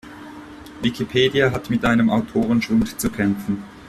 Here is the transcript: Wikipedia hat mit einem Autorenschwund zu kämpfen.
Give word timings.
Wikipedia 0.81 1.51
hat 1.51 1.69
mit 1.69 1.85
einem 1.85 2.09
Autorenschwund 2.09 2.99
zu 2.99 3.11
kämpfen. 3.11 3.63